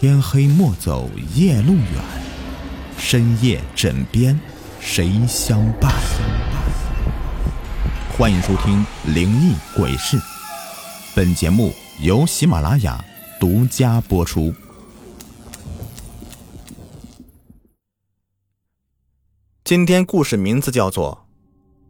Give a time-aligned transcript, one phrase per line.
[0.00, 2.04] 天黑莫走夜路远，
[2.96, 4.38] 深夜枕边
[4.78, 5.92] 谁相伴？
[8.16, 10.16] 欢迎收听《灵异鬼事》，
[11.16, 13.04] 本节目由喜马拉雅
[13.40, 14.54] 独家播出。
[19.64, 21.26] 今天故事名字叫做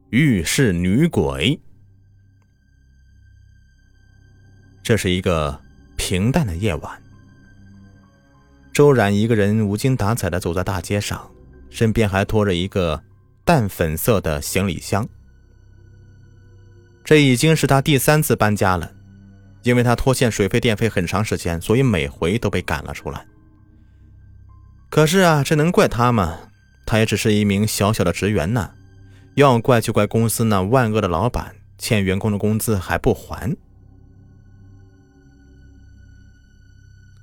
[0.10, 1.56] 《浴室女鬼》。
[4.84, 5.60] 这是一个
[5.96, 7.02] 平淡的夜晚。
[8.76, 11.30] 周冉一个人无精打采的走在大街上，
[11.70, 13.02] 身边还拖着一个
[13.42, 15.08] 淡粉色的行李箱。
[17.02, 18.92] 这已经是他第三次搬家了，
[19.62, 23.26] 因为他拖欠水费电费很长时间，所以每回都被赶了出来。
[24.90, 26.38] 可是啊，这能怪他吗？
[26.84, 28.72] 他也只是一名小小的职员呢，
[29.36, 33.56] 要怪就怪公司那万恶的老板欠员工的工资还不还。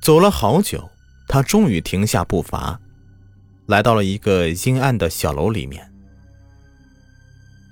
[0.00, 0.88] 走了好久。
[1.32, 2.78] 他终于停下步伐，
[3.64, 5.90] 来到了一个阴暗的小楼里面。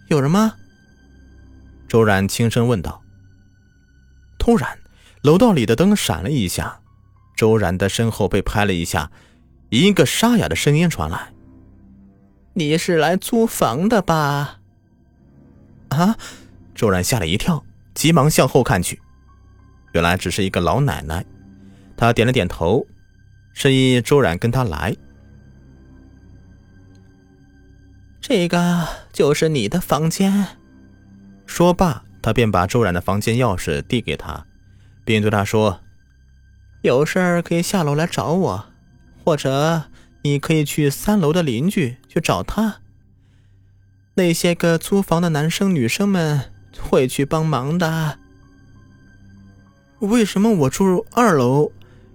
[0.08, 0.54] 有人吗？
[1.86, 3.02] 周然轻声问道。
[4.38, 4.78] 突然，
[5.20, 6.80] 楼道里的灯闪了一下，
[7.36, 9.10] 周然的身后被拍了一下，
[9.68, 11.30] 一个沙哑的声音传来
[12.56, 14.60] ：“你是来租房的吧？”
[15.90, 16.16] 啊！
[16.74, 19.02] 周然吓了一跳，急忙向后看去，
[19.92, 21.22] 原来只是一个老奶奶。
[21.94, 22.86] 他点了点头。
[23.62, 24.96] 示意周冉跟他来。
[28.18, 30.46] 这个就是你的房间。
[31.44, 34.46] 说罢，他便把周冉的房间钥匙递给他，
[35.04, 35.82] 并对他说
[36.80, 38.64] ：“有事儿可以下楼来找我，
[39.22, 39.82] 或者
[40.22, 42.76] 你可以去三楼的邻居去找他。
[44.14, 46.50] 那些个租房的男生女生们
[46.80, 48.18] 会去帮忙的。
[49.98, 51.72] 为什么我住二楼？”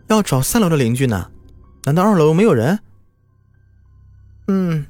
[0.08, 1.32] 要找三楼的邻居呢？
[1.86, 2.80] 难道二楼没有人？
[4.48, 4.86] 嗯，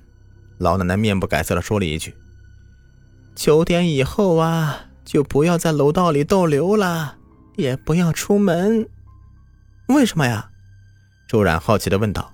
[0.58, 2.16] 老奶奶面不改色的说了一句
[3.36, 7.18] ：“九点以后啊，就不要在楼道里逗留了，
[7.58, 8.88] 也不要出门。
[9.88, 10.52] 为什么呀？”
[11.28, 12.32] 周冉好奇的问道。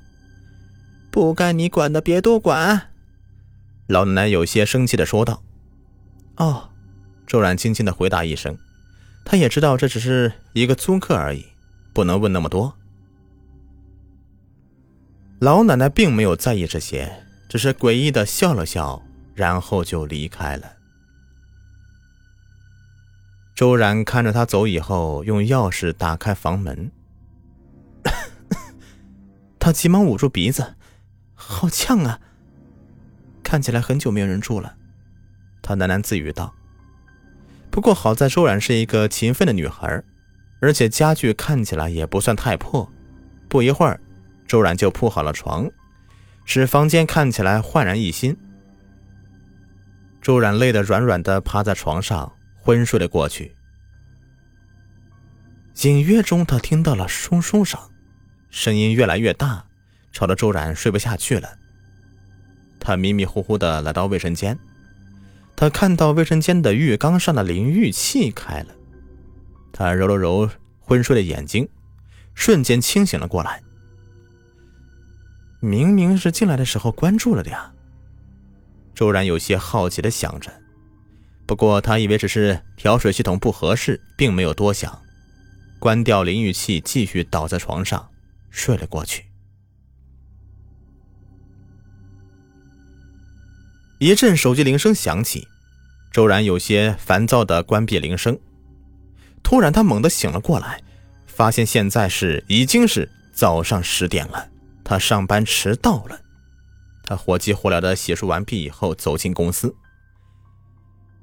[1.10, 2.90] “不该你管的别多管。”
[3.88, 5.42] 老奶奶有些生气的说道。
[6.38, 6.70] “哦。”
[7.26, 8.58] 周冉轻轻的回答一声，
[9.24, 11.46] 他也知道这只是一个租客而已。
[11.94, 12.76] 不能问那么多。
[15.42, 19.02] 老奶奶并没有在意这些，只是诡异的笑了笑，
[19.34, 20.74] 然后就离开了。
[23.56, 26.92] 周然看着他走以后，用钥匙打开房门。
[29.60, 30.76] 他急忙捂住鼻子，
[31.34, 32.20] 好呛啊！
[33.42, 34.76] 看起来很久没有人住了。
[35.64, 36.54] 他喃喃自语道
[37.72, 40.04] ：“不过好在周然是一个勤奋的女孩。”
[40.62, 42.88] 而且家具看起来也不算太破，
[43.50, 44.00] 不一会儿，
[44.52, 45.72] 周冉就铺好了床，
[46.44, 48.36] 使房间看起来焕然一新。
[50.22, 53.56] 周冉累得软软的趴在床上，昏睡了过去。
[55.84, 57.80] 隐约中，他听到了嗖嗖声，
[58.50, 59.64] 声音越来越大，
[60.12, 61.58] 吵得周冉睡不下去了。
[62.78, 64.60] 他迷迷糊糊的来到卫生间，
[65.56, 68.76] 他看到卫生间的浴缸上的淋浴器开了。
[69.72, 70.50] 他揉了揉
[70.82, 71.70] 昏睡的眼睛，
[72.34, 73.64] 瞬间清醒了过来。
[75.62, 77.72] 明明是进来的时候关注了的呀。
[78.96, 80.52] 周然有些好奇的想着，
[81.46, 85.02] 不过他以为只是调水系统不合适，并没有多想，
[85.80, 88.10] 关掉淋浴器，继续倒在床上
[88.50, 89.26] 睡了过去。
[94.00, 95.48] 一阵手机铃声响起，
[96.12, 98.38] 周然有些烦躁的关闭铃声。
[99.44, 100.82] 突然，他猛地醒了过来，
[101.28, 104.50] 发现现在是已经是早上十点了，
[104.84, 106.20] 他上班迟到了。
[107.04, 109.76] 他火急火燎的洗漱完毕以后，走进公司。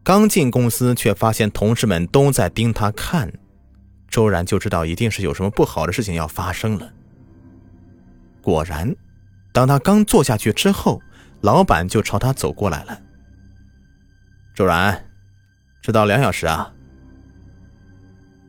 [0.02, 3.32] 刚进公司，却发现同事们都在盯他看，
[4.09, 6.92] 周然就知道一定是有什么不好的事情要发生了。
[8.41, 8.94] 果然，
[9.53, 11.03] 当他刚坐下去之后，
[11.42, 13.00] 老板就朝他走过来了。
[14.54, 15.04] 周然，
[15.83, 16.72] 迟到两小时啊！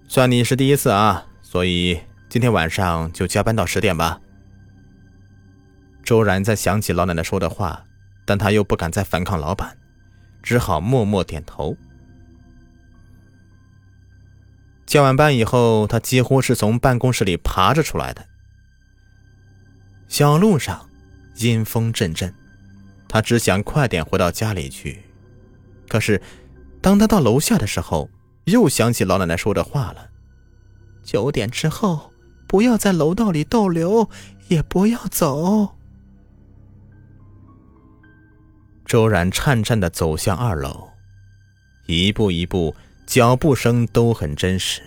[0.07, 1.99] 算你是第一次啊，所以
[2.29, 4.19] 今天晚上就加班到十点吧。
[6.09, 7.83] 周然在想起老奶奶说的话，
[8.25, 9.77] 但他又不敢再反抗老板，
[10.41, 11.77] 只好默默点头。
[14.87, 18.25] 加完班以后，他几乎是从办公室里爬着出来的。
[20.07, 20.89] 小路上
[21.35, 22.33] 阴风阵阵，
[23.07, 25.03] 他只想快点回到家里去。
[25.87, 26.19] 可是，
[26.81, 28.09] 当他到楼下的时候，
[28.45, 30.09] 又想起老奶奶说的话了：
[31.03, 32.11] 九点之后
[32.47, 34.09] 不要在楼道里逗留，
[34.47, 35.75] 也不要走。
[38.89, 40.89] 周然颤颤的走向二楼，
[41.85, 42.75] 一步一步，
[43.05, 44.81] 脚步声都很真实。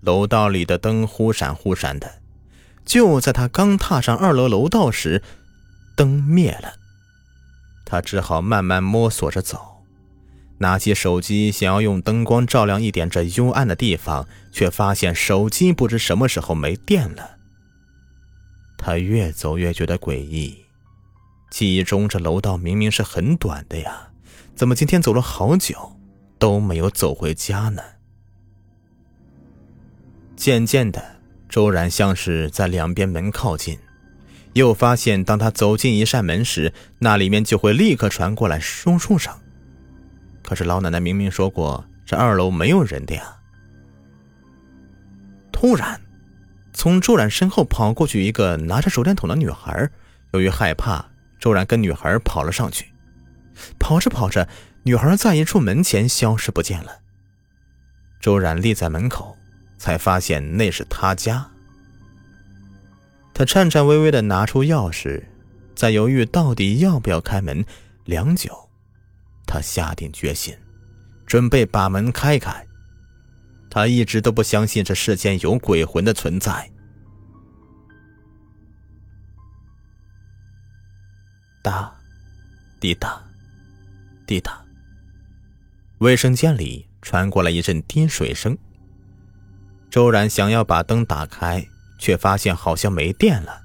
[0.00, 2.20] 楼道里的灯忽闪忽闪的，
[2.84, 5.22] 就在他刚踏上二楼楼道时，
[5.94, 6.72] 灯灭了。
[7.86, 9.84] 他只好慢慢摸索着走，
[10.58, 17.36] 拿起手机想要用灯光照亮一点这幽暗的地方，却发现手机不知什么时候没电了。
[18.76, 20.64] 他越走越觉得诡异，
[21.50, 24.10] 记忆中这楼道明明是很短的呀，
[24.54, 25.96] 怎么今天走了好久
[26.38, 27.82] 都没有走回家呢？
[30.36, 31.16] 渐渐的，
[31.48, 33.78] 周然像是在两边门靠近，
[34.54, 39.34] 又发现当他走进一扇门时，那里面就会立刻传过来松树声。
[40.42, 43.36] 可是老奶奶明明说过这二楼没有人的呀。
[45.52, 46.00] 突然，
[46.72, 49.90] 从周然身后跑过去一个拿着手电筒的女孩，
[50.32, 51.09] 由于害怕，
[51.40, 52.92] 周然跟女孩跑了上去。
[53.78, 54.46] 跑着跑着，
[54.84, 57.00] 女孩在一处门前消失不见了。
[58.20, 59.36] 周然立在门口。
[59.80, 61.50] 才发现那是他家。
[63.32, 65.24] 他颤颤巍巍的拿出钥匙，
[65.74, 67.64] 在犹豫到底要不要开门。
[68.04, 68.68] 良久，
[69.46, 70.54] 他下定决心，
[71.24, 72.66] 准备把门开开。
[73.70, 76.70] 他一直都不相信这世间有鬼魂的存在。
[81.62, 81.92] 哒，
[82.80, 83.22] 滴答，
[84.26, 84.64] 滴答。
[85.98, 88.56] 卫生间里传过来一阵滴水声。
[89.90, 91.66] 周然想要把灯打开，
[91.98, 93.60] 却发现好像没电了。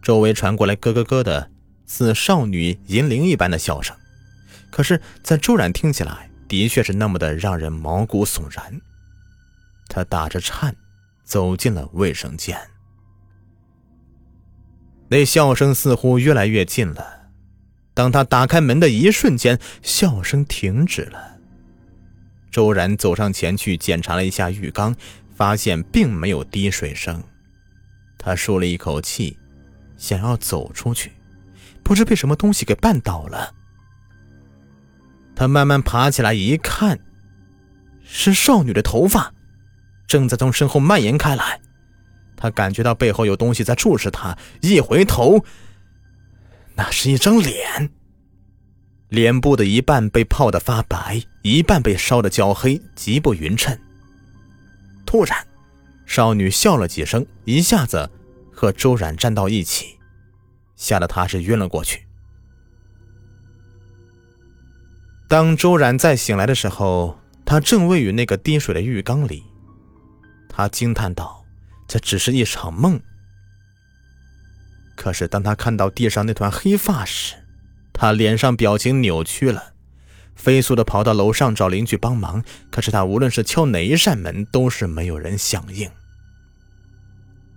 [0.00, 1.50] 周围传过来咯咯咯的
[1.86, 3.94] 似少女银铃一般的笑声，
[4.70, 8.80] 可是，在周然听起来，的确是那么的让人毛骨悚然。
[9.88, 10.74] 他打着颤，
[11.24, 12.58] 走进了卫生间。
[15.12, 17.28] 那笑声似乎越来越近了。
[17.92, 21.36] 当他打开门的一瞬间，笑声停止了。
[22.50, 24.96] 周然走上前去检查了一下浴缸，
[25.36, 27.22] 发现并没有滴水声。
[28.16, 29.36] 他舒了一口气，
[29.98, 31.12] 想要走出去，
[31.82, 33.52] 不知被什么东西给绊倒了。
[35.36, 36.98] 他慢慢爬起来一看，
[38.02, 39.34] 是少女的头发，
[40.06, 41.60] 正在从身后蔓延开来。
[42.42, 45.44] 他感觉到背后有东西在注视他，一回头，
[46.74, 47.88] 那是一张脸。
[49.10, 53.78] 脸部的一半被泡得发白，一半被烧得焦黑，极不匀称。
[55.06, 55.46] 突然，
[56.04, 58.10] 少女笑了几声，一下子
[58.52, 60.00] 和周冉站到一起，
[60.74, 62.04] 吓得他是晕了过去。
[65.28, 69.44] 当周冉再醒来的时候，他正位于那个滴水的浴缸里，
[70.48, 71.41] 他惊叹道
[71.92, 72.98] ：“这只是一场梦。”
[74.96, 77.34] 可是当他看到地上那团黑发时，
[77.92, 79.74] 他脸上表情扭曲了，
[80.34, 82.42] 飞速的跑到楼上找邻居帮忙。
[82.70, 85.90] 可是他无论是敲哪一扇门，都是没有人响应。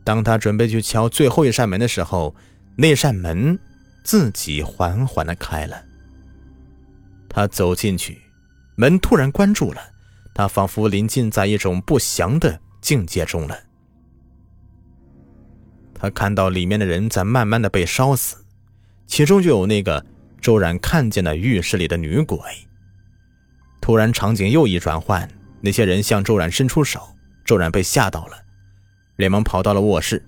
[0.03, 2.35] 当他准备去敲最后一扇门的时候，
[2.75, 3.57] 那扇门
[4.03, 5.81] 自己缓缓的开了。
[7.29, 8.21] 他走进去，
[8.75, 9.81] 门突然关住了，
[10.33, 13.57] 他仿佛临近在一种不祥的境界中了。
[15.95, 18.45] 他看到里面的人在慢慢的被烧死，
[19.07, 20.05] 其中就有那个。
[20.41, 22.37] 周然看见的浴室里的女鬼。
[23.81, 25.27] 突然，场景又一转换，
[25.61, 28.43] 那些人向周然伸出手，周然被吓到了，
[29.15, 30.23] 连忙跑到了卧室，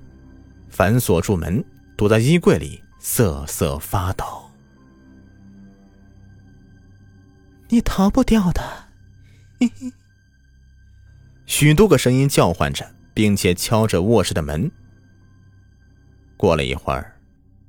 [0.69, 1.63] 反锁住门，
[1.95, 4.25] 躲在衣柜里瑟瑟发抖。
[7.69, 8.87] 你逃不掉的，
[9.59, 9.91] 嘿嘿。
[11.45, 14.71] 许多个声音叫唤着，并且敲着卧室的门。
[16.37, 17.19] 过了一会儿，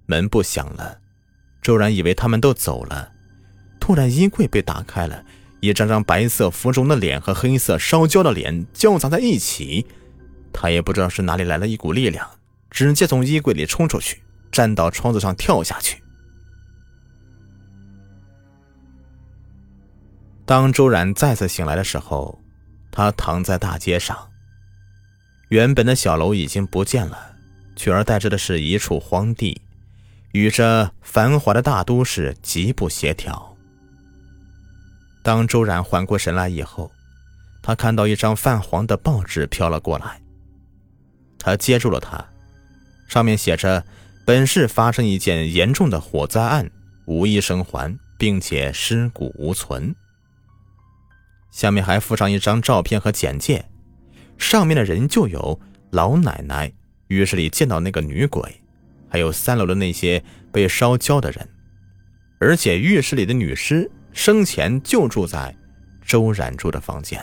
[0.06, 0.98] 门不响了。
[1.60, 3.10] 周然以为他们都走了，
[3.80, 5.24] 突然衣柜被打开了，
[5.60, 9.86] 一张张白色浮肿的脸和黑色烧焦的脸交杂在一起。
[10.52, 12.28] 他也不知道是哪里来了一股力量，
[12.70, 16.02] 直接从衣柜里冲出去，站到窗子上跳下去。
[20.46, 22.40] 当周然再次醒来的时候，
[22.90, 24.16] 他躺在大街上。
[25.50, 27.36] 原本的小楼已经不见了，
[27.78, 29.62] 取而代之的是一处荒地。
[30.32, 33.56] 与这繁华的大都市极不协调。
[35.22, 36.92] 当周然缓过神来以后，
[37.62, 40.20] 他看到一张泛黄的报纸飘了过来，
[41.38, 42.22] 他接住了它，
[43.08, 43.82] 上面写着
[44.26, 46.70] ：“本市发生一件严重的火灾案，
[47.06, 49.94] 无一生还，并且尸骨无存。”
[51.50, 53.64] 下面还附上一张照片和简介，
[54.36, 55.58] 上面的人就有
[55.90, 56.70] 老奶奶
[57.08, 58.62] 浴室里见到那个女鬼，
[59.08, 60.22] 还有三楼的那些
[60.52, 61.48] 被烧焦的人，
[62.38, 65.54] 而且浴室里的女尸生前就住在
[66.02, 67.22] 周冉住的房间。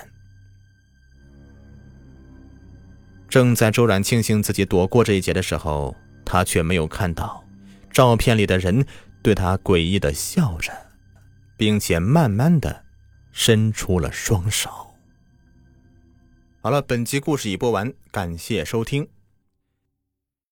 [3.28, 7.44] 正在周冉庆幸自己躲过这一劫的时候，他却没有看到
[7.92, 8.86] 照片里的人
[9.22, 10.72] 对他诡异的笑着，
[11.58, 12.86] 并且慢慢的
[13.32, 14.70] 伸出了双手。
[16.62, 19.08] 好了，本集故事已播完，感谢收听。